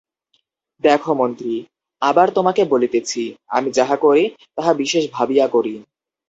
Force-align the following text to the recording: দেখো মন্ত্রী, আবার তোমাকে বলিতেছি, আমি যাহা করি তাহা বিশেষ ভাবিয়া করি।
দেখো 0.83 1.11
মন্ত্রী, 1.13 1.55
আবার 2.01 2.27
তোমাকে 2.31 2.61
বলিতেছি, 2.65 3.21
আমি 3.49 3.69
যাহা 3.71 3.95
করি 3.95 4.23
তাহা 4.57 4.71
বিশেষ 4.73 5.03
ভাবিয়া 5.11 5.45
করি। 5.47 5.73